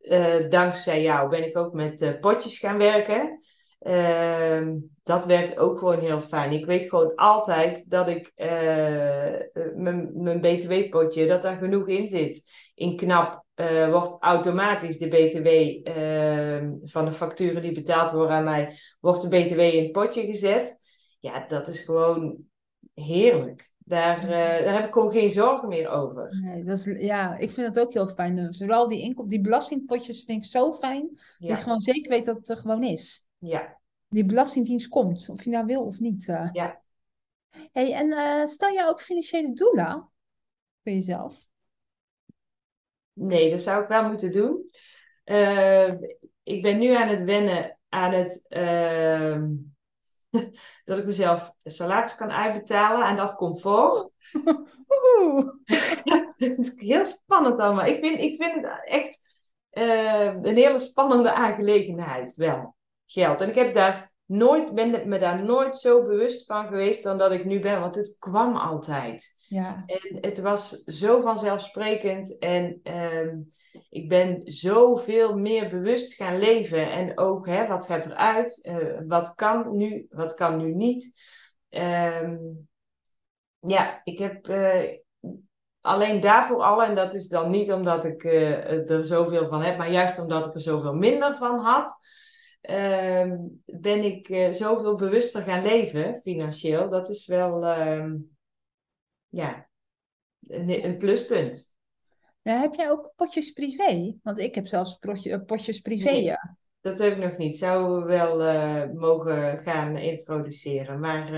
[0.50, 3.38] dankzij jou ben ik ook met potjes gaan werken.
[3.86, 6.52] Ehm, dat werkt ook gewoon heel fijn.
[6.52, 8.32] Ik weet gewoon altijd dat ik
[9.76, 12.44] mijn btw-potje, dat daar genoeg in zit.
[12.76, 15.48] In knap uh, wordt automatisch de BTW
[15.98, 20.22] uh, van de facturen die betaald worden aan mij, wordt de BTW in het potje
[20.22, 20.78] gezet.
[21.20, 22.38] ja, dat is gewoon
[22.94, 23.74] heerlijk.
[23.78, 26.38] Daar, uh, daar heb ik gewoon geen zorgen meer over.
[26.42, 28.56] Nee, dat is, ja, ik vind het ook heel fijn.
[28.56, 31.10] Vooral die, inkom die belastingpotjes vind ik zo fijn.
[31.38, 33.25] Dat je gewoon zeker weet dat het er gewoon is.
[33.46, 33.80] Ja.
[34.08, 36.28] Die belastingdienst komt, of je nou wil of niet.
[36.28, 36.50] Uh.
[36.52, 36.82] Ja.
[37.72, 40.10] Hey, en uh, stel jij ook financiële doelen
[40.84, 41.48] voor jezelf?
[43.14, 44.70] Nee, dat zou ik wel moeten doen.
[46.44, 49.52] ik ben nu aan het wennen aan het ehm,
[50.86, 54.10] dat ik mezelf salaris kan uitbetalen en dat comfort.
[56.38, 57.86] Het is heel spannend allemaal.
[57.86, 59.22] Ik vind, ik vind het echt
[59.72, 62.75] uh, een hele spannende aangelegenheid, wel,
[63.06, 63.42] geld.
[63.42, 67.32] En ik heb daar nooit, ben me daar nooit zo bewust van geweest dan dat
[67.32, 69.36] ik nu ben, want het kwam altijd.
[69.38, 69.84] Ja.
[69.86, 73.38] En het was zo vanzelfsprekend en ehm,
[73.90, 76.92] ik ben zoveel meer bewust gaan leven.
[76.92, 78.68] En ook, hè, wat gaat eruit?
[78.68, 81.20] Uh, wat kan nu, wat kan nu niet?
[81.70, 82.38] Ehm,
[83.60, 84.84] ja, ik heb uh,
[85.82, 89.78] alleen daarvoor al, en dat is dan niet omdat ik uh, er zoveel van heb,
[89.78, 91.94] maar juist omdat ik er zoveel minder van had,
[92.68, 96.90] ehm, ben ik zoveel bewuster gaan leven, financieel.
[96.90, 97.66] Dat is wel
[99.30, 99.70] ja,
[100.48, 101.76] een, een pluspunt.
[102.42, 104.18] Heb jij ook potjes privé?
[104.24, 106.58] Want ik heb zelfs potje, potjes privé, ja.
[106.82, 107.58] Dat heb ik nog niet.
[107.58, 111.00] Zouden we wel uh, mogen gaan introduceren.
[111.00, 111.34] Maar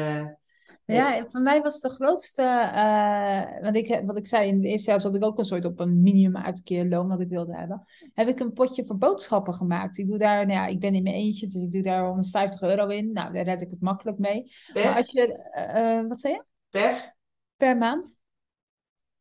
[0.93, 4.89] ja, voor mij was de grootste, uh, want ik, wat ik zei in het eerste
[4.89, 7.83] jaar zat ik ook een soort op een minimum uitkeerloon wat ik wilde hebben.
[8.13, 9.97] Heb ik een potje voor boodschappen gemaakt.
[9.97, 12.61] Ik doe daar, nou ja, ik ben in mijn eentje, dus ik doe daar 150
[12.61, 13.11] euro in.
[13.11, 14.51] Nou, daar red ik het makkelijk mee.
[14.73, 14.83] Per?
[14.83, 16.43] Maar als je, wat zei je?
[16.69, 17.15] Per?
[17.55, 18.17] Per maand.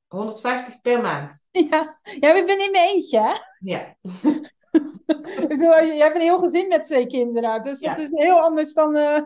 [0.07, 1.45] 150 per maand.
[1.71, 3.35] Ja, ja ik ben in mijn eentje, hè?
[3.59, 3.97] Ja.
[4.77, 7.63] ik bedoel, je hebt een heel gezin met twee kinderen.
[7.63, 9.19] Dus dat is heel anders dan uh,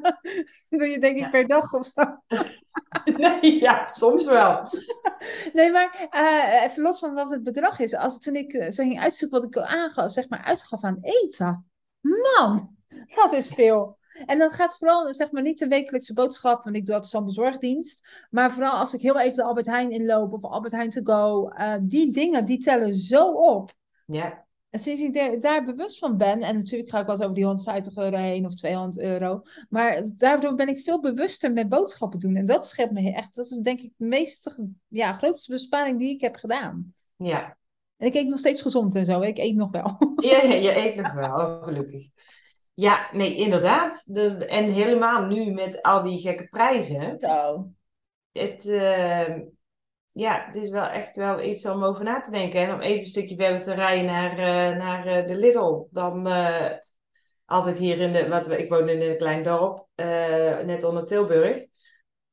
[0.69, 2.03] doe je denk ik per dag of zo.
[3.17, 4.69] nee, ja, soms wel.
[5.53, 7.95] nee, maar uh, even los van wat het bedrag is.
[7.95, 11.71] Als, toen ik uh, zo ging uitzoeken wat ik aangaf, zeg maar uitgaf aan eten.
[12.01, 12.77] Man,
[13.15, 13.99] dat is veel.
[14.27, 17.25] En dat gaat vooral, zeg maar, niet de wekelijkse boodschap, want ik doe altijd zo'n
[17.25, 18.27] bezorgdienst.
[18.31, 21.49] Maar vooral als ik heel even de Albert Heijn inloop of Albert Heijn to go.
[21.49, 23.73] Uh, die dingen, die tellen zo op.
[24.07, 24.49] Ja.
[24.71, 27.45] En sinds ik daar bewust van ben, en natuurlijk ga ik wel eens over die
[27.45, 29.43] 150 euro heen of 200 euro.
[29.69, 32.37] Maar daardoor ben ik veel bewuster met boodschappen doen.
[32.37, 36.15] En dat scheelt me echt, dat is denk ik de meest, ja, grootste besparing die
[36.15, 36.95] ik heb gedaan.
[37.17, 37.59] Ja.
[37.97, 39.21] En ik eet nog steeds gezond en zo.
[39.21, 39.97] Ik eet nog wel.
[40.31, 42.09] Ja, je eet nog wel, gelukkig.
[42.75, 44.15] Ja, nee, inderdaad.
[44.15, 47.19] De, en helemaal nu met al die gekke prijzen.
[47.19, 47.67] Zo.
[48.33, 49.37] Het, uh,
[50.13, 52.61] ja, het is wel echt wel iets om over na te denken.
[52.61, 55.87] En om even een stukje verder te rijden naar, uh, naar uh, de Lidl.
[55.91, 56.71] Dan uh,
[57.45, 58.29] altijd hier in de...
[58.29, 59.87] Wat we, ik woon in een klein dorp,
[60.65, 61.65] net onder Tilburg.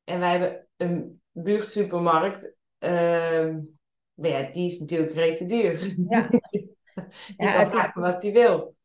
[0.04, 2.56] En wij hebben een buurtsupermarkt.
[2.78, 3.60] Ehm,
[4.14, 5.94] maar ja, die is natuurlijk rete duur.
[6.08, 6.28] Ja.
[7.36, 8.76] ja, kan vragen wat hij wil.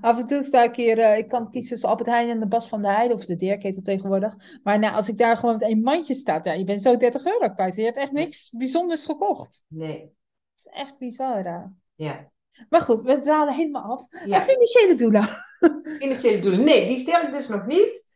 [0.00, 2.46] Af en toe sta ik hier, uh, ik kan kiezen tussen Albert Heijn en de
[2.46, 4.36] Bas van de Heide, of de Deerketel tegenwoordig.
[4.62, 7.54] Maar nou, als ik daar gewoon met een mandje sta, je bent zo 30 euro
[7.54, 7.76] kwijt.
[7.76, 9.64] Je hebt echt niks bijzonders gekocht.
[9.68, 9.98] Nee.
[9.98, 10.10] Dat
[10.56, 11.72] is echt bizar.
[11.94, 12.30] Ja.
[12.68, 14.06] Maar goed, we dwalen helemaal af.
[14.26, 14.36] Ja.
[14.36, 15.28] En financiële doelen?
[16.00, 18.14] Financiële doelen, nee, die stel ik dus nog niet.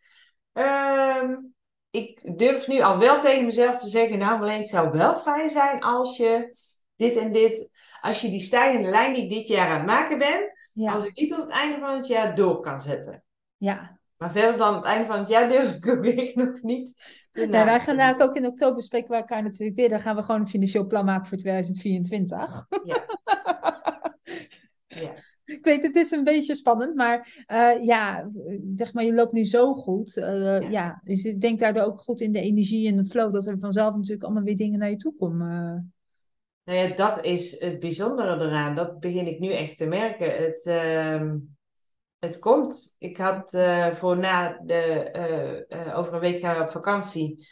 [0.54, 1.30] Uh,
[1.90, 5.50] ik durf nu al wel tegen mezelf te zeggen, nou alleen het zou wel fijn
[5.50, 6.56] zijn als je
[6.96, 10.18] dit en dit, als je die stijgende lijn die ik dit jaar aan het maken
[10.18, 10.92] ben, ja.
[10.92, 13.24] Als ik die tot het einde van het jaar door kan zetten.
[13.56, 13.98] Ja.
[14.16, 16.94] Maar verder dan het einde van het jaar durf ik ook echt nog niet
[17.30, 19.88] te nee, wij gaan daar ook in oktober spreken we elkaar natuurlijk weer.
[19.88, 22.66] Dan gaan we gewoon een financieel plan maken voor 2024.
[22.84, 23.04] Ja.
[25.02, 25.22] ja.
[25.44, 28.30] Ik weet, het is een beetje spannend, maar uh, ja,
[28.72, 30.16] zeg maar, je loopt nu zo goed.
[30.16, 30.24] Uh,
[30.60, 30.68] ja.
[30.70, 31.00] ja.
[31.04, 33.94] dus ik denk daardoor ook goed in de energie en de flow, dat er vanzelf
[33.94, 35.93] natuurlijk allemaal weer dingen naar je toe komen.
[36.64, 38.74] Nou ja, dat is het bijzondere eraan.
[38.74, 40.36] Dat begin ik nu echt te merken.
[40.36, 41.32] Het, uh,
[42.18, 42.96] het komt.
[42.98, 45.64] Ik had uh, voor na de.
[45.68, 47.48] Uh, over een week gaan we op vakantie.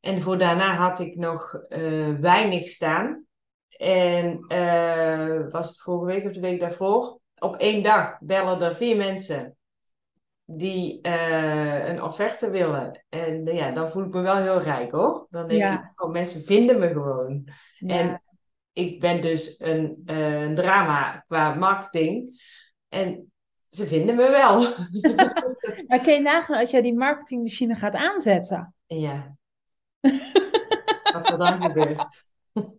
[0.00, 1.60] En voor daarna had ik nog
[2.20, 3.24] weinig staan.
[3.76, 4.40] En
[5.50, 7.20] was het vorige week of de week daarvoor?
[7.38, 9.56] Op één dag bellen er vier mensen
[10.44, 10.98] die
[11.88, 13.04] een offerte willen.
[13.08, 15.26] En ja, dan voel ik me wel heel rijk hoor.
[15.30, 15.72] Dan denk ja.
[15.72, 17.48] ik, oh, mensen vinden me gewoon.
[17.78, 17.98] Ja.
[17.98, 18.22] En
[18.74, 22.32] ik ben dus een, uh, een drama qua marketing.
[22.88, 23.32] En
[23.68, 24.60] ze vinden me wel.
[25.88, 28.74] maar kun je nagaan als jij die marketingmachine gaat aanzetten?
[28.86, 29.36] Ja.
[31.12, 32.22] Wat er dan gebeurt.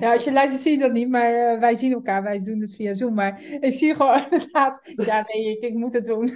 [0.00, 2.60] Ja, als je luistert zie je dat niet, maar uh, wij zien elkaar, wij doen
[2.60, 3.14] het via Zoom.
[3.14, 6.30] Maar ik zie gewoon inderdaad, ja nee, ik, ik moet het doen.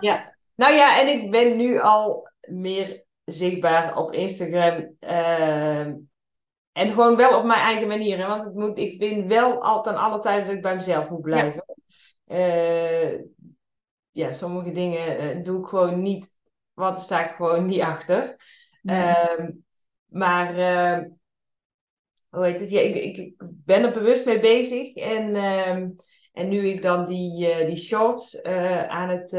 [0.00, 4.96] ja, Nou ja, en ik ben nu al meer zichtbaar op Instagram.
[4.98, 5.94] ehm,
[6.76, 8.18] en gewoon wel op mijn eigen manier.
[8.18, 8.26] Hè?
[8.26, 11.64] Want het moet, ik vind wel altijd alle tijden dat ik bij mezelf moet blijven.
[12.24, 13.12] Eh,
[14.10, 16.30] ja, sommige dingen eh, doe ik gewoon niet.
[16.72, 18.36] Want daar sta ik gewoon niet achter.
[18.82, 19.02] Nee.
[19.02, 19.50] Ehm,
[20.06, 21.08] maar ehm,
[22.28, 22.70] hoe heet het?
[22.70, 24.94] Ja, ik, ik, ben er bewust mee bezig.
[24.94, 25.90] En, ehm,
[26.32, 28.42] en nu ik dan die, eh, die shorts
[28.88, 29.30] aan het,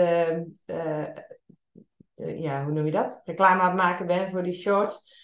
[2.15, 3.21] ja, hoe noem je dat?
[3.23, 5.15] Reclame aan het maken ben voor die shorts.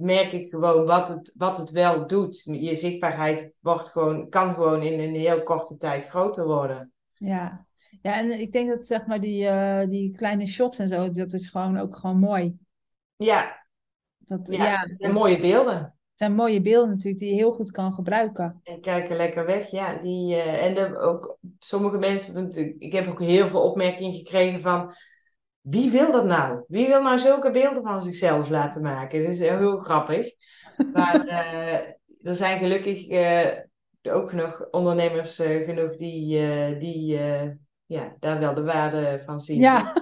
[0.00, 2.42] Merk ik gewoon wat het, wat het wel doet.
[2.44, 6.92] Je zichtbaarheid wordt gewoon, kan gewoon in een heel korte tijd groter worden.
[7.14, 7.66] Ja.
[8.02, 11.32] Ja, en ik denk dat zeg maar die, eh, die kleine shots en zo, dat
[11.32, 12.58] is gewoon ook gewoon mooi.
[13.16, 13.66] Ja,
[14.18, 15.94] Dat, ja, ja, het zijn dat mooie beelden.
[16.14, 18.60] zijn mooie beelden natuurlijk die je heel goed kan gebruiken.
[18.62, 19.94] En kijken lekker weg, ja.
[19.94, 24.60] Die, eh, en de, ook sommige mensen, want ik heb ook heel veel opmerkingen gekregen
[24.60, 24.92] van,
[25.60, 26.64] wie wil dat nou?
[26.66, 29.22] Wie wil nou zulke beelden van zichzelf laten maken?
[29.22, 30.32] Dat is heel grappig.
[30.92, 31.74] Maar eh,
[32.22, 33.48] er zijn gelukkig eh,
[34.02, 37.20] ook nog ondernemers eh, genoeg die, die
[37.86, 39.60] ja, daar wel de waarde van zien.
[39.60, 39.92] Ja,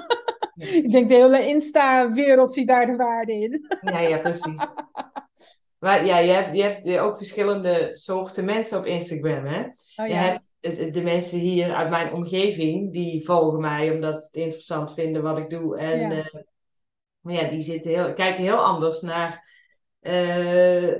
[0.83, 3.67] ik denk de hele Insta-wereld ziet daar de waarde in.
[3.81, 4.67] Ja, ja, precies.
[5.79, 9.61] Maar ja, je hebt, je hebt eh, ook verschillende soorten mensen op Instagram, hè?
[9.97, 14.27] Oh Je hebt de, de mensen hier uit mijn omgeving, die volgen mij omdat ze
[14.27, 15.79] het interessant vinden wat ik doe.
[15.79, 16.43] En ja, eh,
[17.21, 19.47] maar ja, die zitten heel, kijken heel anders naar,
[20.01, 20.95] eh,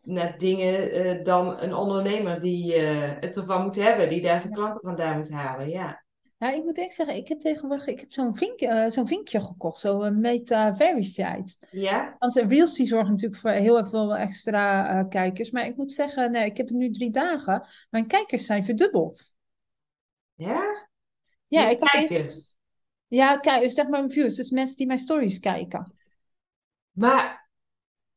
[0.00, 4.52] naar dingen eh, dan een ondernemer die eh, het ervan moet hebben, die daar zijn
[4.52, 5.68] klanten vandaan moet halen.
[5.68, 6.03] Ja,
[6.44, 9.40] Ja, ik moet echt zeggen, ik heb tegenwoordig ik heb zo'n vinkje, eh, zo'n vinkje
[9.40, 11.58] gekocht, zo'n Meta Verified.
[11.70, 15.50] ja, Want de Reels die zorgen natuurlijk voor heel erg veel extra eh, kijkers.
[15.50, 17.66] Maar ik moet zeggen, nee, ik heb het nu drie dagen.
[17.90, 19.34] Mijn kijkers zijn verdubbeld.
[20.34, 20.88] ja.
[21.46, 22.56] Ja, ik kijkers.
[23.06, 25.94] ja, kijk, zeg maar views, dus mensen die mijn stories kijken.
[26.90, 27.48] Maar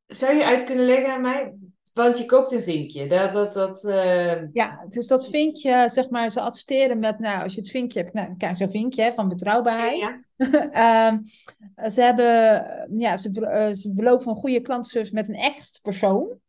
[0.06, 1.56] zou je uit kunnen leggen aan mij?
[1.98, 3.08] Want je koopt een vinkje.
[3.08, 7.54] Dat, dat, dat, eh, Ja, dus dat vinkje, zeg maar, ze adverteren met, nou, als
[7.54, 9.98] je het vinkje hebt, nou, kijk, zo'n vinkje hè, van betrouwbaarheid.
[9.98, 10.26] ja.
[10.72, 11.20] Ehm,
[11.90, 16.40] ze hebben, ja, ze, eh, ze beloven een goede klantenservice met een echt persoon.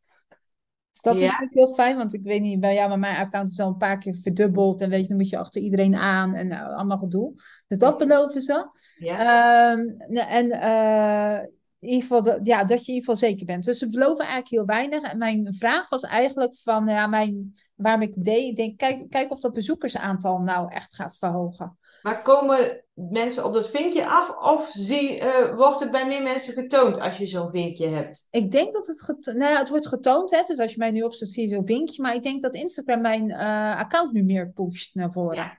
[0.91, 3.51] Dus dat is natuurlijk heel fijn, want ik weet niet, bij jou, maar mijn account
[3.51, 4.81] is al een paar keer verdubbeld.
[4.81, 7.33] En weet je, dan moet je achter iedereen aan en nou, allemaal gedoe.
[7.69, 8.67] Dus dat beloven ze.
[8.99, 11.47] ja, Ehm, en eh,
[11.81, 13.64] in ieder geval, dat, ja, dat je in ieder geval zeker bent.
[13.64, 15.03] Dus ze beloven eigenlijk heel weinig.
[15.03, 19.31] En mijn vraag was eigenlijk van, ja, mijn, waarom ik deed, ik denk, kijk, kijk
[19.31, 21.79] of dat bezoekersaantal nou echt gaat verhogen.
[22.03, 26.53] Maar komen mensen op dat vinkje af of zie, eh, wordt het bij meer mensen
[26.53, 28.27] getoond als je zo'n vinkje hebt?
[28.31, 30.91] Ik denk dat het, getoond, nou ja, het wordt getoond, hè, dus als je mij
[30.91, 32.03] nu opzet, zie je zo'n vinkje.
[32.03, 35.37] Maar ik denk dat Instagram mijn eh, account nu meer pusht naar voren.
[35.37, 35.59] Ja.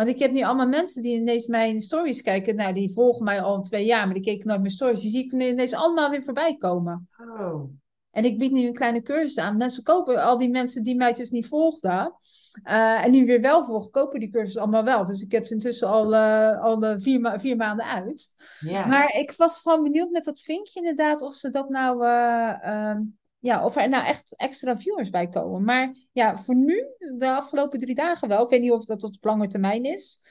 [0.00, 2.56] Want ik heb nu allemaal mensen die ineens mijn stories kijken.
[2.56, 5.00] Nou, die volgen mij al twee jaar, maar die keken nooit mijn stories.
[5.00, 7.08] Die zie ik nu ineens allemaal weer voorbij komen.
[7.38, 7.70] Oh,
[8.10, 9.56] En ik bied nu een kleine cursus aan.
[9.56, 12.14] Mensen kopen, al die mensen die mij dus niet volgden.
[12.62, 15.04] eh, en nu weer wel volgen, kopen die cursus allemaal wel.
[15.04, 18.34] Dus ik heb ze intussen al, eh, al eh, vier, ma- vier maanden uit.
[18.60, 18.86] ja.
[18.86, 23.00] Maar ik was gewoon benieuwd met dat vinkje inderdaad, of ze dat nou, eh, ehm,
[23.40, 25.64] ja, of er nou echt extra viewers bij komen.
[25.64, 26.84] Maar ja, voor nu,
[27.18, 28.44] de afgelopen drie dagen wel.
[28.44, 30.24] Ik weet niet of dat op lange termijn is.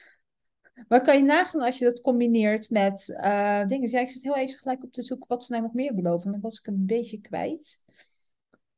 [0.88, 3.90] Maar kan je nagaan als je dat combineert met eh, dingen.
[3.90, 6.30] Ja, ik zit heel even gelijk op te zoeken wat ze nou nog meer beloven.
[6.30, 7.84] Dan was ik een beetje kwijt.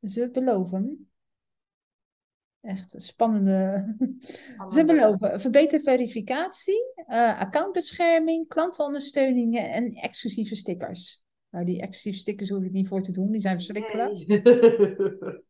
[0.02, 1.10] Ze beloven,
[2.60, 3.94] echt spannende.
[4.74, 11.21] Ze beloven verbeterde verificatie, eh, accountbescherming, klantenondersteuning en exclusieve stickers.
[11.52, 14.26] Nou, die exclusieve stickers hoef ik niet voor te doen, die zijn verschrikkelijk.
[14.26, 15.40] Nee.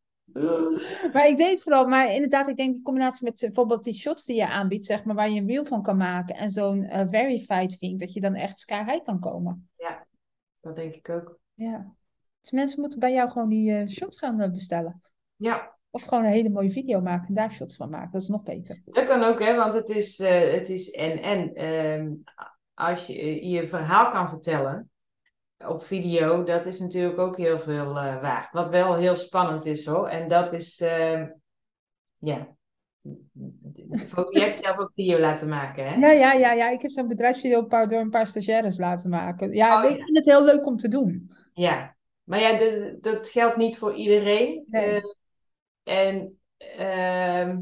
[1.12, 3.94] Maar ik deed het vooral, maar inderdaad, ik denk die combinatie met eh, bijvoorbeeld die
[3.94, 6.84] shots die je aanbiedt, zeg maar, waar je een reel van kan maken en zo'n
[6.84, 9.68] eh, verified vink, dat je dan echt sky high kan komen.
[9.76, 10.06] Ja,
[10.60, 11.38] dat denk ik ook.
[11.54, 11.94] Ja.
[12.40, 15.02] Dus mensen moeten bij jou gewoon die eh, shots gaan bestellen.
[15.36, 18.12] Ja, Of gewoon een hele mooie video maken en daar shots van maken.
[18.12, 18.82] Dat is nog beter.
[18.84, 20.18] dat kan ook, hè, want het is,
[20.52, 21.54] het is en en.
[21.54, 22.12] Ehm,
[22.74, 24.91] als je je verhaal kan vertellen
[25.68, 28.53] op video, dat is natuurlijk ook heel veel eh, waard.
[28.53, 30.09] Wat wel heel spannend is hoor.
[30.09, 31.27] En dat is, ehm,
[32.18, 32.48] ja.
[34.31, 35.94] Je hebt zelf ook video laten maken, hè?
[35.94, 36.70] Ja, ja, ja, ja.
[36.70, 39.53] Ik heb zo'n bedrijfsvideo door een paar stagiaires laten maken.
[39.53, 40.05] Ja, Oh ik ja.
[40.05, 41.33] vind het heel leuk om te doen.
[41.55, 41.96] Ja.
[42.25, 44.64] Maar ja, dat, dat geldt niet voor iedereen.
[44.66, 45.01] Nee.
[45.83, 47.61] Eh, en ehm,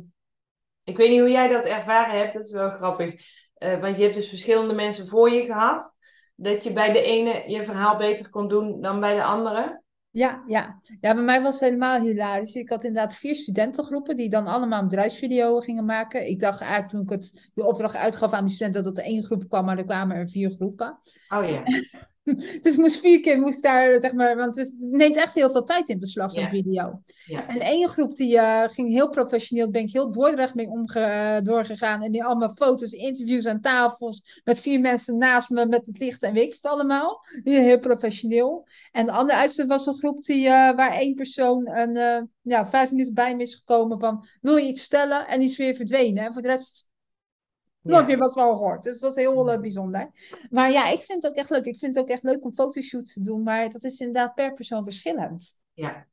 [0.84, 3.14] ik weet niet hoe jij dat ervaren hebt, dat is wel grappig.
[3.54, 5.96] Eh, want je hebt dus verschillende mensen voor je gehad.
[6.42, 9.82] Dat je bij de ene je verhaal beter kon doen dan bij de andere.
[10.12, 10.80] Ja, ja.
[11.00, 12.54] ja, bij mij was het helemaal hilarisch.
[12.54, 16.28] Ik had inderdaad vier studentengroepen die dan allemaal een bedrijfsvideo gingen maken.
[16.28, 19.24] Ik dacht eigenlijk toen ik het, de opdracht uitgaf aan die studenten dat er één
[19.24, 20.98] groep kwam, maar er kwamen er vier groepen.
[21.28, 21.62] Oh ja.
[22.60, 25.88] dus moest vier keer moest daar, zeg maar, want het neemt echt heel veel tijd
[25.88, 26.48] in beslag, zo'n Ja.
[26.48, 27.02] video.
[27.24, 27.48] Ja.
[27.48, 31.00] En één groep die eh, ging heel professioneel, daar ben ik heel Dordrecht mee omge
[31.00, 32.02] eh, doorgegaan.
[32.02, 36.22] En die allemaal foto's, interviews aan tafels, met vier mensen naast me, met het licht
[36.22, 37.20] en weet ik het allemaal.
[37.44, 38.66] Heel professioneel.
[38.92, 42.90] En de andere uitzending was een groep die, eh, waar één persoon een, ja, vijf
[42.90, 45.26] minuten bij me is gekomen van, wil je iets vertellen?
[45.28, 46.24] En die is weer verdwenen.
[46.24, 46.89] En voor de rest
[47.82, 48.82] nooit meer wat van gehoord.
[48.82, 50.10] Dus dat was heel eh, bijzonder.
[50.50, 51.64] Maar ja, ik vind het ook echt leuk.
[51.64, 53.42] Ik vind het ook echt leuk om fotoshoots te doen.
[53.42, 55.58] Maar dat is inderdaad per persoon verschillend.
[55.72, 56.06] Ja.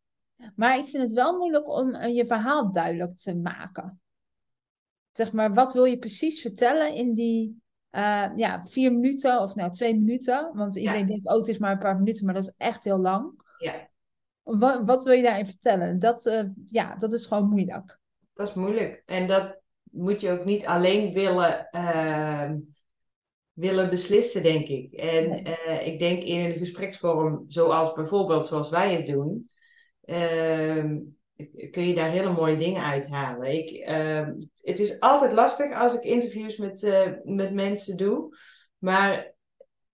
[0.56, 4.02] Maar ik vind het wel moeilijk om eh, je verhaal duidelijk te maken.
[5.12, 9.72] Zeg maar, wat wil je precies vertellen in die eh, ja, vier minuten of nou
[9.72, 10.52] twee minuten?
[10.54, 13.00] Want iedereen denkt, oh, het is maar een paar minuten, maar dat is echt heel
[13.00, 13.46] lang.
[13.58, 13.90] Ja.
[14.44, 16.00] Wat, wat wil je daarin vertellen?
[16.00, 18.00] Dat, ja, dat is gewoon moeilijk.
[18.34, 19.04] Dat is moeilijk.
[19.06, 19.58] En dat
[19.98, 22.58] moet je ook niet alleen willen, ehm,
[23.54, 24.94] willen beslissen, denk ik.
[24.94, 29.50] En eh, ik denk in een gespreksvorm, zoals bijvoorbeeld zoals wij het doen,
[30.02, 30.98] ehm,
[31.72, 33.52] kun je daar hele mooie dingen uithalen.
[33.52, 38.38] Ik, ehm, het is altijd lastig als ik interviews met, eh, met mensen doe,
[38.78, 39.34] maar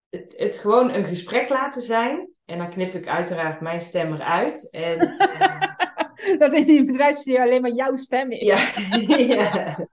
[0.10, 2.32] het, het gewoon een gesprek laten zijn.
[2.46, 4.70] En dan knip ik uiteraard mijn stem eruit.
[4.72, 5.00] En,
[6.44, 8.48] dat in die bedrijfsvideo alleen maar jouw stem is.
[8.48, 8.58] Ja,
[9.36, 9.88] ja.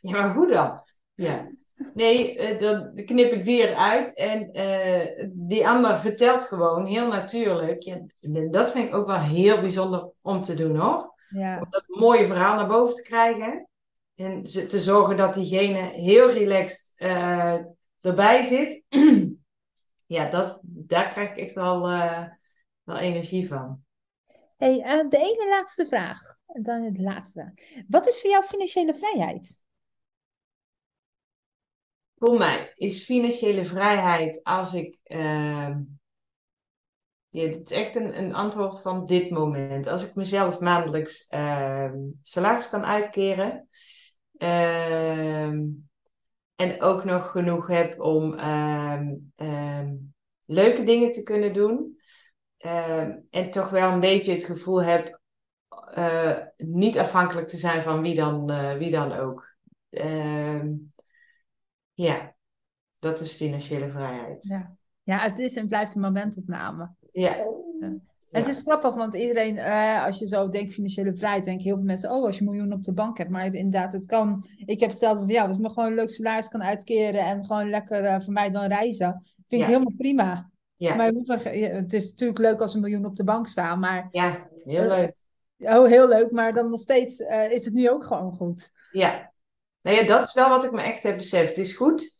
[0.00, 0.82] ja, maar hoe dan?
[1.14, 1.50] Ja.
[1.94, 7.82] Nee, eh, dan knip ik weer uit en eh, die ander vertelt gewoon heel natuurlijk.
[7.82, 8.00] Ja,
[8.50, 11.14] dat vind ik ook wel heel bijzonder om te doen hoor.
[11.28, 11.58] Ja.
[11.58, 13.68] Om dat mooie verhaal naar boven te krijgen.
[14.14, 17.56] En te zorgen dat diegene heel relaxed eh,
[18.00, 18.82] erbij zit.
[20.16, 21.80] ja, dat, daar krijg ik echt wel,
[22.82, 23.84] wel energie van.
[24.60, 26.20] Hey, eh, de ene laatste vraag.
[26.46, 27.52] Dan het laatste.
[27.88, 29.62] Wat is voor jou financiële vrijheid?
[32.18, 34.98] Voor mij is financiële vrijheid als ik.
[35.02, 35.80] ehm,
[37.28, 39.86] ja, dit is echt een, een antwoord van dit moment.
[39.86, 43.68] Als ik mezelf maandelijks ehm, salaris kan uitkeren.
[44.36, 45.66] ehm,
[46.56, 48.34] en ook nog genoeg heb om
[50.44, 51.99] leuke dingen te kunnen doen.
[52.60, 55.20] Ehm, en toch wel een beetje het gevoel heb
[55.94, 59.56] eh, niet afhankelijk te zijn van wie dan, eh, wie dan ook.
[59.90, 60.72] Ehm,
[61.92, 62.34] ja,
[62.98, 64.44] dat is financiële vrijheid.
[64.44, 64.76] Ja.
[65.02, 66.90] ja, het is en blijft een momentopname.
[67.10, 67.36] Ja.
[68.30, 71.84] Het is grappig, want iedereen, eh, als je zo denkt financiële vrijheid, denken heel veel
[71.84, 73.30] mensen, oh, als je een miljoen op de bank hebt.
[73.30, 74.46] Maar het- inderdaad, het kan.
[74.66, 77.44] Ik heb hetzelfde van jou, als ik me gewoon een leuk salaris kan uitkeren en
[77.46, 79.66] gewoon lekker eh, voor mij dan reizen, vind Ja.
[79.66, 80.50] ik helemaal prima.
[80.80, 80.94] Ja.
[80.94, 81.12] Maar
[81.52, 85.12] het is natuurlijk leuk als een miljoen op de bank staan, maar Ja, heel leuk.
[85.58, 88.70] oh, heel leuk, maar dan nog steeds eh, is het nu ook gewoon goed.
[88.90, 89.32] Ja.
[89.80, 91.48] Nou ja, dat is wel wat ik me echt heb beseft.
[91.48, 92.18] Het is goed.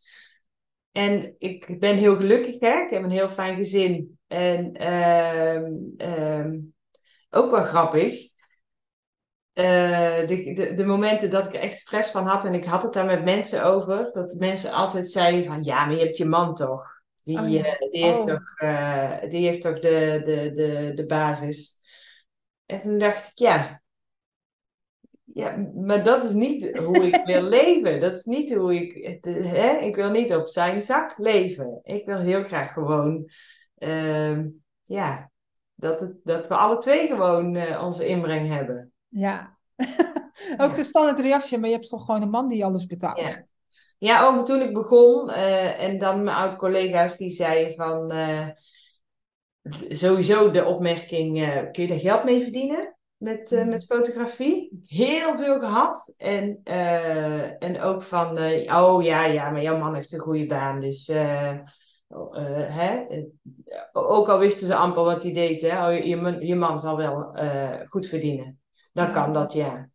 [0.91, 2.81] En ik ben heel gelukkig, hè.
[2.81, 4.19] Ik heb een heel fijn gezin.
[4.27, 6.59] En ehm, ehm,
[7.29, 8.29] ook wel grappig.
[9.53, 12.83] Eh, de, de, de momenten dat ik er echt stress van had en ik had
[12.83, 16.25] het daar met mensen over, dat mensen altijd zeiden van, ja, maar je hebt je
[16.25, 17.00] man toch?
[17.23, 17.63] Die, Oh ja.
[17.63, 18.25] eh, die heeft Oh.
[18.25, 21.79] toch, eh, die heeft toch de, de, de, de basis.
[22.65, 23.81] En toen dacht ik, ja,
[25.23, 27.99] ja, maar dat is niet hoe ik wil leven.
[27.99, 29.77] Dat is niet hoe ik, hè?
[29.77, 31.79] Ik wil niet op zijn zak leven.
[31.83, 33.29] Ik wil heel graag gewoon,
[33.77, 34.47] ehm,
[34.83, 35.31] ja,
[35.75, 38.91] dat, het, dat we alle twee gewoon eh, onze inbreng hebben.
[39.07, 39.57] Ja.
[40.57, 43.19] ook zo'n standaard reactie, maar je hebt toch gewoon een man die alles betaalt.
[43.19, 43.45] Ja.
[44.01, 48.47] Ja, ook toen ik begon eh, en dan mijn oud-collega's die zeiden van eh,
[49.89, 54.81] sowieso de opmerking, eh, kun je daar geld mee verdienen met, met fotografie?
[54.85, 56.13] Heel veel gehad.
[56.17, 56.59] En,
[57.59, 58.37] en ook van,
[58.73, 61.57] oh ja, ja, maar jouw man heeft een goede baan, dus eh,
[62.67, 63.05] hè?
[63.91, 65.87] Ook al wisten ze amper wat hij deed, hè?
[65.87, 67.35] Oh, je, man- je man zal wel
[67.87, 68.59] goed verdienen.
[68.93, 69.89] Dan kan dat, ja.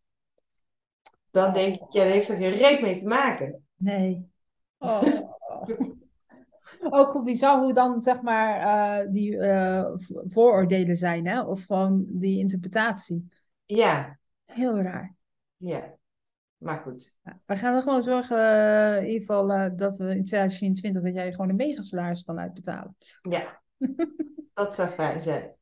[1.31, 3.66] Dan denk ik, ja, dat heeft er geen reet mee te maken.
[3.77, 4.29] Nee.
[4.77, 5.01] Oh.
[6.89, 9.91] Ook hoe bizar hoe dan zeg maar eh, die eh,
[10.27, 11.41] vooroordelen zijn, hè?
[11.41, 13.27] Of gewoon die interpretatie.
[13.65, 15.15] Ja, Heel raar.
[15.57, 15.95] ja.
[16.57, 17.17] Maar goed.
[17.45, 19.47] We gaan er gewoon zorgen, eh, in ieder geval,
[19.77, 22.95] dat we in 2024 dat jij gewoon een megasalaris kan uitbetalen.
[23.21, 23.61] Ja,
[24.53, 25.55] dat zou fijn zijn.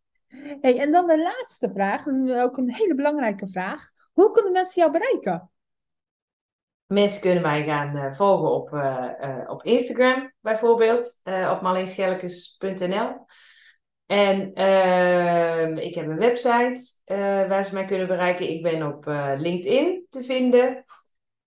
[0.61, 3.91] Hey, en dan de laatste vraag, ook een hele belangrijke vraag.
[4.11, 5.49] Hoe kunnen mensen jou bereiken?
[6.95, 11.21] Mensen kunnen mij gaan eh, volgen op, eh, eh, op Instagram bijvoorbeeld,
[11.51, 13.25] op marleenschelkes.nl.
[14.05, 16.81] En ehm, ik heb een website
[17.47, 18.49] waar ze mij kunnen bereiken.
[18.49, 19.05] Ik ben op
[19.37, 20.83] LinkedIn te vinden.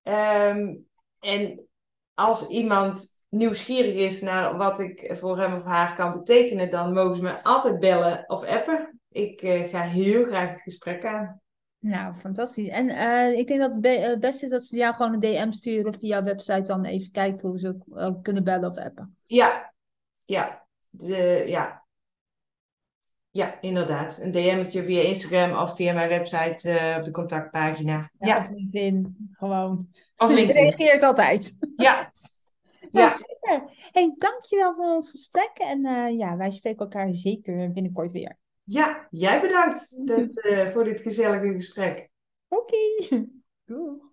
[0.02, 0.74] Ehm,
[1.20, 1.68] en
[2.14, 7.16] als iemand nieuwsgierig is naar wat ik voor hem of haar kan betekenen, dan mogen
[7.16, 9.00] ze me altijd bellen of appen.
[9.10, 9.40] Ik
[9.70, 11.40] ga heel graag het gesprek aan.
[11.88, 12.68] Nou, fantastisch.
[12.68, 15.94] En uh, ik denk dat het beste is dat ze jou gewoon een DM sturen
[15.94, 16.62] via jouw website.
[16.62, 19.16] Dan even kijken hoe ze ook kunnen bellen of appen.
[19.26, 19.72] Ja,
[20.24, 20.66] ja.
[20.90, 21.84] De, ja.
[23.30, 24.18] Ja, inderdaad.
[24.22, 28.10] Een DM'tje via Instagram of via mijn website uh, op de contactpagina.
[28.18, 28.38] Ja, ja.
[28.38, 29.88] Of LinkedIn, gewoon.
[30.16, 30.66] Of LinkedIn.
[30.66, 31.58] Ik reageer ik altijd.
[31.76, 32.10] Ja.
[32.90, 33.10] Nou, ja.
[33.10, 33.70] super.
[33.92, 35.50] Hey, dankjewel voor ons gesprek.
[35.54, 38.38] En uh, ja, wij spreken elkaar zeker binnenkort weer.
[38.70, 42.10] Ja, jij bedankt dat, uh, voor dit gezellige gesprek.
[42.48, 42.76] Oké.
[42.76, 43.28] Okay.
[43.64, 44.07] Doeg.